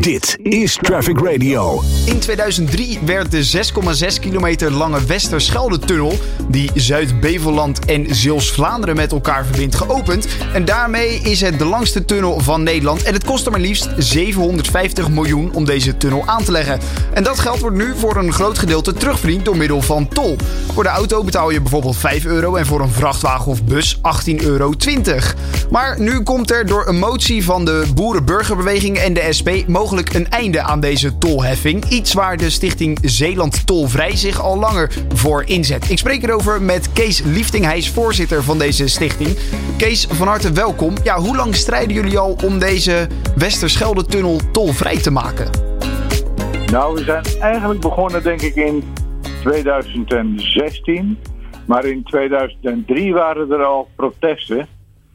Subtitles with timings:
[0.00, 1.82] Dit is Traffic Radio.
[2.06, 3.50] In 2003 werd de
[4.14, 10.26] 6,6 kilometer lange Westerschelde-tunnel, die Zuid-Beveland en Zeeuws-Vlaanderen met elkaar verbindt, geopend.
[10.52, 13.02] En daarmee is het de langste tunnel van Nederland.
[13.02, 16.80] En het kostte maar liefst 750 miljoen om deze tunnel aan te leggen.
[17.12, 20.36] En dat geld wordt nu voor een groot gedeelte terugverdiend door middel van tol.
[20.72, 24.34] Voor de auto betaal je bijvoorbeeld 5 euro en voor een vrachtwagen of bus 18,20
[24.36, 24.72] euro.
[25.70, 30.28] Maar nu komt er door een motie van de Boerenburgerbeweging en de SP mogelijk een
[30.28, 31.84] einde aan deze tolheffing.
[31.84, 35.90] Iets waar de stichting Zeeland Tolvrij zich al langer voor inzet.
[35.90, 37.64] Ik spreek erover met Kees Liefting.
[37.64, 39.38] Hij is voorzitter van deze stichting.
[39.76, 40.94] Kees, van harte welkom.
[41.04, 45.50] Ja, hoe lang strijden jullie al om deze Westerschelde-tunnel tolvrij te maken?
[46.70, 48.84] Nou, we zijn eigenlijk begonnen denk ik in
[49.42, 51.18] 2016.
[51.66, 54.66] Maar in 2003 waren er al protesten.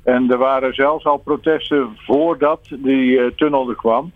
[0.04, 4.12] En er waren zelfs al protesten voordat die uh, tunnel er kwam.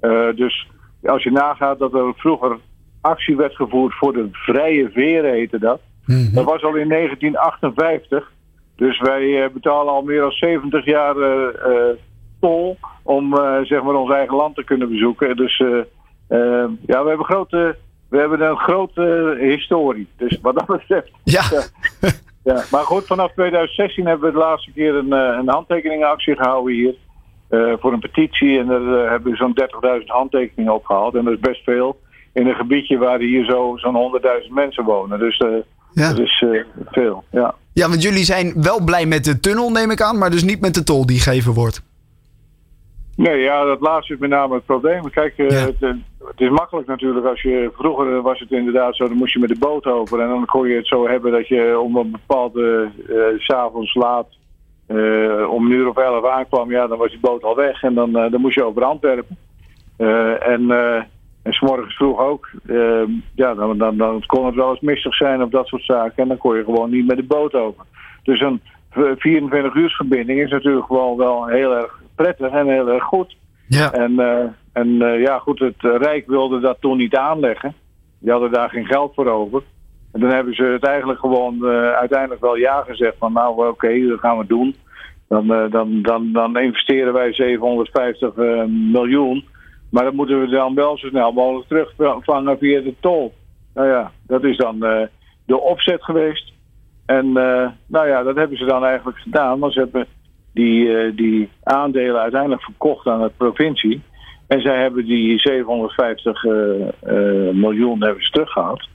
[0.00, 0.68] Uh, dus
[1.02, 2.58] als je nagaat dat er vroeger
[3.00, 5.80] actie werd gevoerd voor de vrije veren, heette dat.
[6.06, 6.34] Mm -hmm.
[6.34, 8.32] Dat was al in 1958.
[8.76, 11.14] Dus wij uh, betalen al meer dan 70 jaar
[12.40, 15.36] tol om zeg maar ons eigen land te kunnen bezoeken.
[15.36, 15.56] Dus
[16.86, 17.76] ja, we hebben grote
[18.08, 20.08] we hebben een grote historie.
[20.16, 21.10] Dus wat dat betreft.
[21.24, 21.42] Ja.
[21.50, 21.62] ja.
[22.54, 22.62] ja.
[22.70, 26.94] Maar goed, vanaf 2016 hebben we de laatste keer een, een handtekeningenactie gehouden hier.
[27.50, 28.58] Uh, voor een petitie.
[28.58, 29.58] En daar uh, hebben we zo'n
[30.00, 31.14] 30.000 handtekeningen opgehaald.
[31.14, 32.00] En dat is best veel.
[32.32, 35.18] In een gebiedje waar hier zo, zo'n 100.000 mensen wonen.
[35.18, 35.48] Dus uh,
[35.92, 36.08] ja.
[36.08, 36.44] dat is
[36.90, 37.24] veel.
[37.30, 37.54] Ja.
[37.72, 40.18] ja, want jullie zijn wel blij met de tunnel, neem ik aan.
[40.18, 41.82] Maar dus niet met de tol die gegeven wordt.
[43.16, 45.10] Nee, ja, dat laatste is met name het probleem.
[45.10, 45.44] Kijk, ja.
[45.44, 47.70] het, het, is makkelijk natuurlijk als je...
[47.74, 50.20] Vroeger was het inderdaad zo, dan moest je met de boot over.
[50.20, 52.90] En dan kon je het zo hebben dat je om een bepaalde...
[53.38, 54.26] s'avonds laat
[54.90, 57.82] uh, om een uur of elf aankwam, ja, dan was die boot al weg.
[57.82, 59.36] En dan, uh, dan moest je over Antwerpen.
[59.98, 60.70] Uh, en,
[61.42, 62.50] en s'morgens vroeg ook.
[63.34, 66.22] ja, dan, dan, dan kon het wel eens mistig zijn of dat soort zaken.
[66.22, 67.84] En dan kon je gewoon niet met de boot over.
[68.22, 68.60] Dus een
[69.18, 73.36] 24 uur verbinding is natuurlijk gewoon wel heel erg prettig en heel erg goed.
[73.68, 73.92] Ja.
[73.92, 74.18] En,
[74.72, 77.74] en ja, goed, het Rijk wilde dat toen niet aanleggen.
[78.18, 79.62] Die hadden daar geen geld voor over.
[80.12, 84.06] En dan hebben ze het eigenlijk gewoon uh, uiteindelijk wel ja gezegd van nou oké,
[84.06, 84.74] dat gaan we doen.
[85.28, 89.44] Dan, uh, dan, dan, dan investeren wij 750 uh, miljoen.
[89.90, 93.34] Maar dat moeten we dan wel zo snel mogelijk terugvangen via de tol.
[93.74, 94.78] Nou ja, dat is dan
[95.46, 96.52] de opzet geweest.
[97.06, 97.32] En
[97.86, 99.58] nou ja, dat hebben ze dan eigenlijk gedaan.
[99.58, 100.06] Want ze hebben
[100.52, 104.02] die, die aandelen uiteindelijk verkocht aan de provincie.
[104.46, 106.42] En zij hebben die 750
[107.52, 108.88] miljoen hebben ze teruggehaald.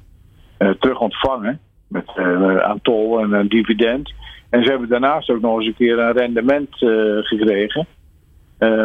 [0.66, 4.14] Uh, terug ontvangen met uh, aan tol en een dividend.
[4.50, 6.70] En ze hebben daarnaast ook nog eens een keer een rendement
[7.20, 7.88] gekregen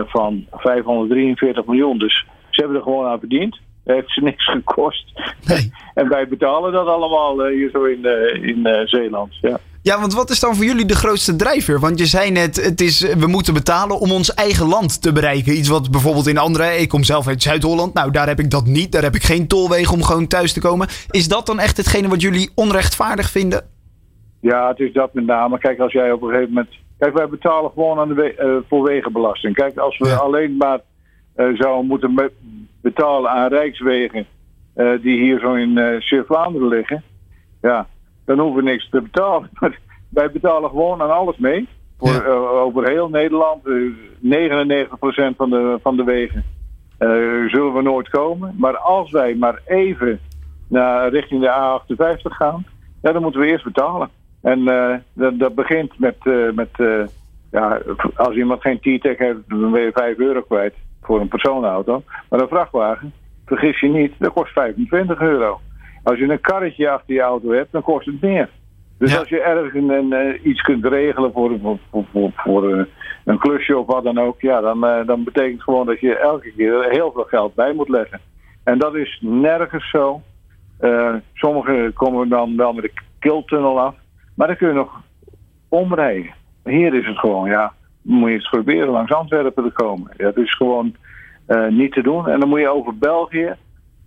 [0.07, 1.99] van 543 miljoen.
[1.99, 3.61] Dus ze hebben er gewoon aan verdiend.
[3.85, 5.13] Dat heeft ze niks gekost.
[5.47, 5.73] Nee.
[5.95, 8.05] en wij betalen dat allemaal hier zo in,
[8.43, 9.39] in Zeeland.
[9.41, 9.59] Ja.
[9.83, 11.81] Ja, want wat is dan voor jullie de grootste drijver?
[11.81, 15.57] Want je zei net, het is, we moeten betalen om ons eigen land te bereiken.
[15.57, 17.95] Iets wat bijvoorbeeld in andere, ik kom zelf uit Zuid-Holland.
[17.95, 18.93] Nou, daar heb ik dat niet.
[18.93, 20.89] Daar heb ik geen tolwegen om gewoon thuis te komen.
[21.11, 23.65] Is dat dan echt hetgene wat jullie onrechtvaardig vinden?
[24.41, 25.59] Ja, het is dat met name.
[25.59, 26.75] Kijk, als jij op een gegeven moment...
[26.99, 29.55] Kijk, wij betalen gewoon aan de we uh, voor wegenbelasting.
[29.55, 30.17] Kijk, als we ja.
[30.17, 30.81] alleen maar
[31.37, 32.31] uh, zouden moeten
[32.81, 34.27] betalen aan rijkswegen...
[34.77, 37.03] Uh, die hier zo in uh, vlaanderen liggen...
[37.63, 37.87] Ja,
[38.25, 39.51] dan hoeven we niks te betalen.
[40.09, 41.69] Wij betalen gewoon aan alles mee.
[41.99, 42.25] Voor, ja.
[42.25, 43.67] uh, over heel Nederland.
[43.67, 43.93] Uh,
[44.23, 46.45] 99% van de, van de wegen
[46.99, 48.55] uh, zullen we nooit komen.
[48.59, 50.21] Maar als wij maar even
[50.69, 52.67] naar, richting de A58 gaan,
[53.03, 54.09] ja, dan moeten we eerst betalen.
[54.43, 54.65] En
[55.13, 56.17] dat, dat, begint met,
[56.55, 56.69] met
[57.51, 57.81] ja,
[58.15, 62.03] als iemand geen T-Tech heeft, dan ben je 5 euro kwijt voor een personenauto.
[62.29, 63.13] Maar een vrachtwagen,
[63.47, 65.61] vergis je niet, dat kost 25 euro.
[66.03, 68.49] Als je een karretje achter je auto hebt, dan kost het meer.
[68.99, 69.19] Dus ja.
[69.19, 72.85] als je ergens een, een, uh, iets kunt regelen voor, voor, voor, voor, uh,
[73.25, 76.17] een klusje of wat dan ook, ja, dan, uh, dan betekent het gewoon dat je
[76.17, 78.21] elke keer heel veel geld bij moet leggen.
[78.65, 80.23] En dat is nergens zo.
[81.35, 83.95] sommigen komen dan wel met de kiltunnel af,
[84.35, 85.01] maar dan kun je nog
[85.69, 86.35] omrijden.
[86.65, 87.73] Hier is het gewoon, ja,
[88.03, 90.11] moet je eens proberen langs Antwerpen te komen.
[90.17, 90.95] Ja, dat is gewoon
[91.69, 92.29] niet te doen.
[92.29, 93.55] En dan moet je over België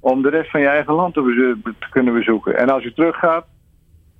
[0.03, 2.57] om de rest van je eigen land te, te kunnen bezoeken.
[2.57, 3.45] En als je teruggaat,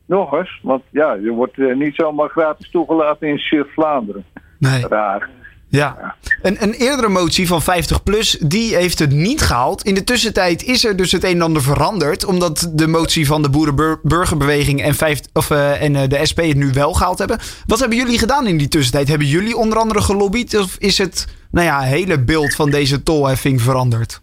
[0.05, 4.25] nog eens, want ja, je wordt uh, niet zomaar gratis toegelaten in Zuid-Vlaanderen.
[4.59, 4.87] Nee.
[4.87, 5.29] Raar.
[5.67, 5.97] Ja.
[5.99, 6.15] ja.
[6.41, 9.83] Een, een eerdere motie van 50PLUS, die heeft het niet gehaald.
[9.83, 12.25] In de tussentijd is er dus het een en ander veranderd.
[12.25, 16.57] Omdat de motie van de Boerenburgerbeweging en, vijf, of, uh, en uh, de SP het
[16.57, 17.39] nu wel gehaald hebben.
[17.65, 19.07] Wat hebben jullie gedaan in die tussentijd?
[19.07, 20.57] Hebben jullie onder andere gelobbyd?
[20.59, 24.21] Of is het nou ja, hele beeld van deze tolheffing veranderd?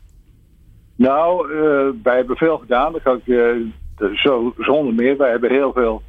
[1.00, 2.92] Nou, uh, wij hebben veel gedaan.
[2.92, 3.68] Dat kan ik uh,
[4.14, 5.16] zo, zonder meer.
[5.16, 6.02] Wij hebben heel veel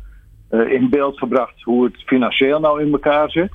[0.51, 3.51] uh, in beeld gebracht hoe het financieel nou in elkaar zit.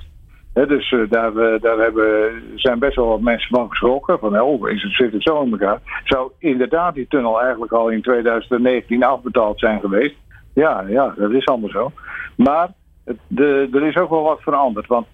[0.53, 4.19] Dus daar, daar hebben, zijn best wel wat mensen van geschrokken.
[4.19, 5.81] Van, oh, is het, zit het zo in elkaar?
[6.03, 10.15] Zou inderdaad die tunnel eigenlijk al in 2019 afbetaald zijn geweest?
[10.53, 11.91] Ja, ja dat is allemaal zo.
[12.35, 12.69] Maar
[13.05, 14.87] het, de, er is ook wel wat veranderd.
[14.87, 15.07] Want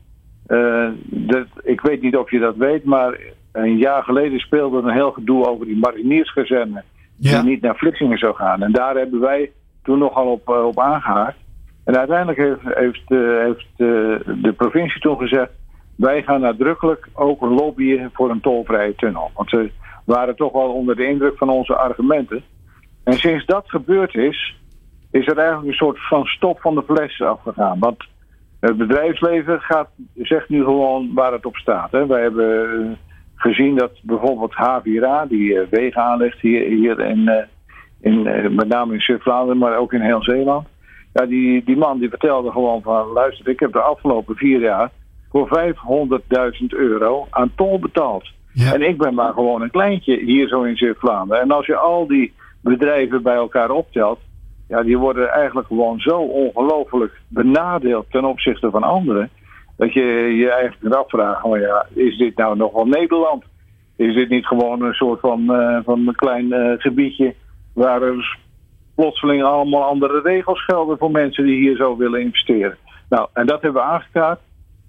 [1.64, 3.20] ik weet niet of je dat weet, maar
[3.54, 6.84] een jaar geleden speelde een heel gedoe over die marinierskazerne.
[7.18, 8.62] Die niet naar Vlissingen zou gaan.
[8.62, 9.52] En daar hebben wij
[9.84, 11.38] toen nogal op, uh, op aangehaakt.
[11.84, 15.52] En uiteindelijk heeft, heeft, uh, heeft uh, de provincie toen gezegd...
[15.96, 19.32] wij gaan nadrukkelijk ook lobbyen voor een tolvrije tunnel.
[19.34, 19.72] Want ze
[20.06, 22.44] waren toch wel onder de indruk van onze argumenten.
[23.04, 24.56] En sinds dat gebeurd is...
[25.12, 27.80] is er eigenlijk een soort van stop van de fles afgegaan.
[27.80, 28.04] Want
[28.60, 31.92] het bedrijfsleven gaat, zegt nu gewoon waar het op staat.
[31.92, 32.08] Hè.
[32.08, 32.98] Wij hebben
[33.44, 37.48] gezien dat bijvoorbeeld Havira, die uh, wegen aanlegt hier, hier in,
[38.02, 40.68] in uh, met name in Zuid-Vlaanderen, maar ook in heel Zeeland.
[41.14, 44.90] Ja, die, die man die vertelde gewoon van, luister, ik heb de afgelopen vier jaar
[45.30, 45.74] voor
[46.60, 48.32] 500.000 euro aan tol betaald.
[48.54, 48.74] Ja.
[48.74, 51.44] En ik ben maar gewoon een kleintje hier zo in Zuid-Vlaanderen.
[51.44, 54.20] En als je al die bedrijven bij elkaar optelt,
[54.68, 59.30] ja, die worden eigenlijk gewoon zo ongelooflijk benadeeld ten opzichte van anderen.
[59.78, 60.04] Dat je
[60.38, 63.44] je eigenlijk afvragen, maar ja, is dit nou nog wel Nederland?
[63.96, 67.36] Is dit niet gewoon een soort van, uh, van een klein uh, gebiedje
[67.74, 68.38] waar er
[68.96, 72.78] plotseling allemaal andere regels gelden voor mensen die hier zo willen investeren?
[73.10, 74.40] Nou, en dat hebben we aangekaart.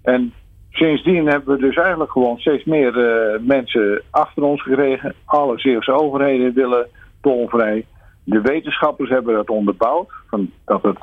[0.03, 0.33] En
[0.71, 5.13] sindsdien hebben we dus eigenlijk gewoon steeds meer uh, mensen achter ons gekregen.
[5.25, 6.87] Alle Zeeuwse overheden willen
[7.21, 7.85] tolvrij.
[8.23, 10.09] De wetenschappers hebben dat onderbouwd.
[10.29, 10.97] Van dat het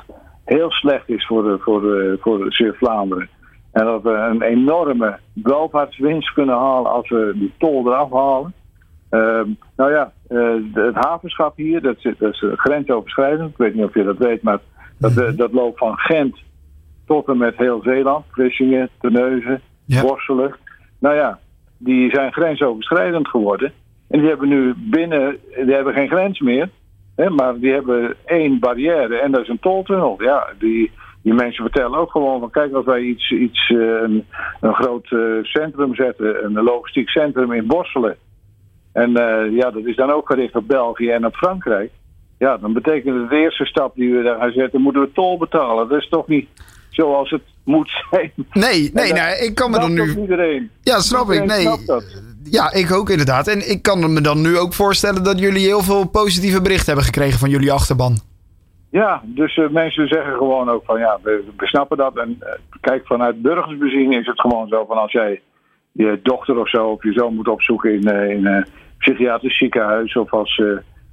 [0.45, 3.29] heel slecht is voor, de, voor, de, voor Zeeuw-Vlaanderen.
[3.73, 8.53] En dat we een enorme welvaartswinst kunnen halen als we die tol eraf halen.
[9.11, 9.41] Uh,
[9.75, 13.49] nou ja, uh, het havenschap hier, dat, is, dat is grensoverschrijdend.
[13.49, 14.59] Ik weet niet of je dat weet, maar
[14.97, 16.37] dat, uh, dat loopt van Gent
[17.05, 18.25] tot en met heel Zeeland.
[18.29, 20.01] Vlissingen, Terneuzen, ja.
[20.01, 20.55] Borselen.
[20.99, 21.39] Nou ja,
[21.77, 23.71] die zijn grensoverschrijdend geworden.
[24.09, 26.69] En die hebben nu binnen, die hebben geen grens meer.
[27.15, 30.23] Hè, maar die hebben één barrière en dat is een toltunnel.
[30.23, 30.91] Ja, die,
[31.23, 34.25] die mensen vertellen ook gewoon van kijk, als wij iets, iets uh, een,
[34.61, 38.17] een groot uh, centrum zetten, een logistiek centrum in Borselen.
[38.91, 41.91] En uh, ja, dat is dan ook gericht op België en op Frankrijk.
[42.37, 45.37] Ja, dan betekent het de eerste stap die we daar gaan zetten, moeten we tol
[45.37, 45.89] betalen.
[45.89, 46.47] Dat is toch niet
[46.89, 48.31] zoals het moet zijn.
[48.51, 50.19] Nee, nee, nou, ik kan me dan nu.
[50.21, 50.69] Iedereen.
[50.81, 51.65] Ja, snap iedereen ik.
[51.65, 51.85] Nee.
[51.85, 52.21] dat.
[52.43, 53.47] Ja, ik ook inderdaad.
[53.47, 57.05] En ik kan me dan nu ook voorstellen dat jullie heel veel positieve berichten hebben
[57.05, 58.32] gekregen van jullie achterban.
[58.93, 62.17] Ja, dus uh, mensen zeggen gewoon ook van ja, we, we snappen dat.
[62.17, 62.49] En uh,
[62.81, 65.41] kijk, vanuit burgersbezien is het gewoon zo van als jij
[65.91, 68.65] je dochter of zo of je zoon moet opzoeken in, uh, in een
[68.97, 70.15] psychiatrisch ziekenhuis.
[70.15, 70.61] Of als,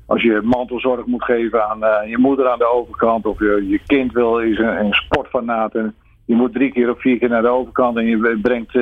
[0.06, 3.26] als je mantelzorg moet geven aan je moeder aan de overkant.
[3.26, 5.94] Of je, je kind wil is een, een sportfanaat en
[6.24, 8.72] je moet drie keer of vier keer naar de overkant en je brengt,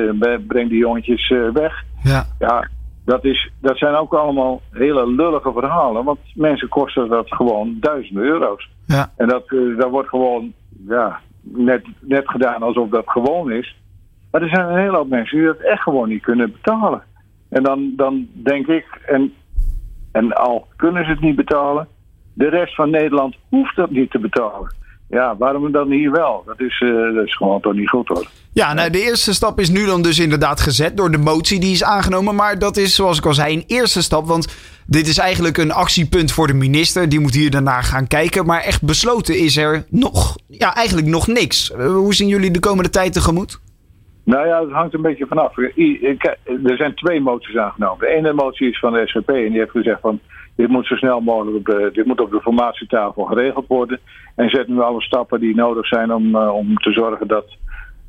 [0.47, 1.83] brengt die jongetjes weg.
[2.03, 2.25] Ja.
[2.39, 2.67] ja,
[3.09, 6.03] dat, is, dat zijn ook allemaal hele lullige verhalen.
[6.03, 8.69] Want mensen kosten dat gewoon duizenden euro's.
[8.85, 9.11] Ja.
[9.17, 10.53] En dat, uh, dat wordt gewoon
[10.87, 13.75] ja, net, net gedaan alsof dat gewoon is.
[14.31, 17.01] Maar er zijn een hele hoop mensen die dat echt gewoon niet kunnen betalen.
[17.49, 19.33] En dan, dan denk ik, en,
[20.11, 21.87] en al kunnen ze het niet betalen,
[22.33, 24.73] de rest van Nederland hoeft dat niet te betalen.
[25.09, 26.43] Ja, waarom dan hier wel?
[26.45, 28.27] Dat is, uh, dat is gewoon toch niet goed hoor.
[28.51, 31.71] Ja, nou, de eerste stap is nu dan dus inderdaad gezet door de motie die
[31.71, 32.35] is aangenomen.
[32.35, 34.27] Maar dat is, zoals ik al zei, een eerste stap.
[34.27, 34.47] Want
[34.85, 37.09] dit is eigenlijk een actiepunt voor de minister.
[37.09, 38.45] Die moet hier daarna gaan kijken.
[38.45, 41.71] Maar echt besloten is er nog, ja, eigenlijk nog niks.
[41.77, 43.59] Hoe zien jullie de komende tijd tegemoet?
[44.23, 45.57] Nou ja, het hangt een beetje vanaf.
[45.57, 47.99] Er zijn twee moties aangenomen.
[47.99, 50.19] De ene motie is van de SVP en die heeft gezegd van...
[50.55, 53.99] dit moet zo snel mogelijk op de, dit moet op de formatietafel geregeld worden.
[54.35, 57.45] En zet nu alle stappen die nodig zijn om, uh, om te zorgen dat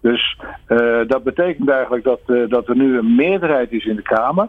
[0.00, 4.02] Dus uh, dat betekent eigenlijk dat, uh, dat er nu een meerderheid is in de
[4.02, 4.48] Kamer.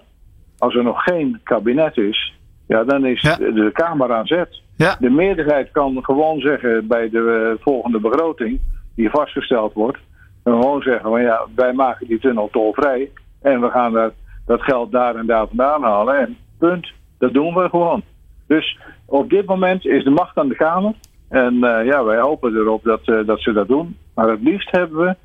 [0.58, 2.34] Als er nog geen kabinet is,
[2.68, 3.36] ja, dan is Ja.
[3.36, 4.62] de, Kamer aan zet.
[4.78, 4.96] Ja.
[5.00, 8.60] De meerderheid kan gewoon zeggen bij de eh, volgende begroting,
[8.96, 9.98] die vastgesteld wordt,
[10.44, 13.12] dan gewoon zeggen: van ja, wij maken die tunnel tolvrij
[13.42, 14.14] en we gaan dat,
[14.46, 16.20] dat geld daar en daar vandaan halen.
[16.20, 18.02] En punt, dat doen we gewoon.
[18.48, 20.94] Dus op dit moment is de macht aan de Kamer.
[21.30, 23.98] En eh, ja, wij hopen erop dat, eh, dat ze dat doen.
[24.16, 25.16] Maar het liefst hebben we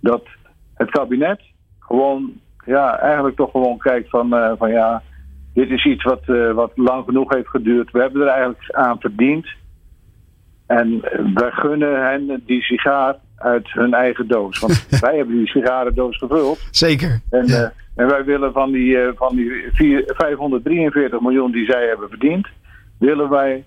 [0.00, 0.26] dat
[0.74, 1.40] het kabinet
[1.78, 2.32] gewoon,
[2.64, 5.02] ja, eigenlijk toch gewoon kijkt van, eh, van ja,
[5.54, 7.90] dit is iets wat, wat lang genoeg heeft geduurd.
[7.90, 9.46] We hebben er eigenlijk aan verdiend.
[10.78, 11.00] En
[11.34, 14.58] wij gunnen hen die sigaar uit hun eigen doos.
[14.58, 16.68] Want wij hebben die sigarendoos gevuld.
[16.70, 17.20] Zeker.
[17.30, 17.54] En, Ja.
[17.62, 22.08] eh, en wij willen van die, eh, van die vier- 543 miljoen die zij hebben
[22.08, 22.48] verdiend,
[22.98, 23.64] willen wij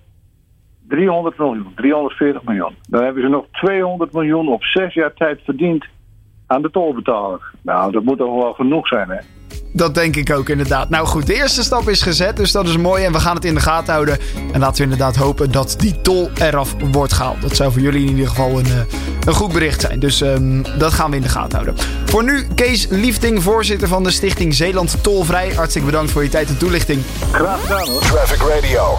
[0.88, 2.74] 300 miljoen, 340 miljoen.
[2.88, 5.84] Dan hebben ze nog 200 miljoen op zes jaar tijd verdiend
[6.46, 7.40] aan de tolbetaler.
[7.62, 9.18] Nou, dat moet toch wel genoeg zijn, hè?
[9.76, 10.88] Dat denk ik ook inderdaad.
[10.88, 13.04] Nou goed, de eerste stap is gezet, dus dat is mooi.
[13.04, 14.18] En we gaan het in de gaten houden.
[14.52, 17.42] En laten we inderdaad hopen dat die tol eraf wordt gehaald.
[17.42, 18.72] Dat zou voor jullie in ieder geval een, eh,
[19.26, 19.98] een goed bericht zijn.
[19.98, 21.74] Dus ehm, dat gaan we in de gaten houden.
[22.04, 25.52] Voor nu, Kees Liefding, voorzitter van de Stichting Zeeland Tolvrij.
[25.54, 27.02] Hartstikke bedankt voor je tijd en toelichting.
[27.32, 28.00] Graag hoor.
[28.00, 28.98] Traffic Radio.